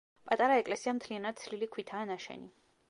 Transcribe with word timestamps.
პატარა 0.29 0.55
ეკლესია 0.61 0.93
მთლიანად 1.01 1.39
თლილი 1.43 1.71
ქვითაა 1.77 2.13
ნაშენი. 2.15 2.53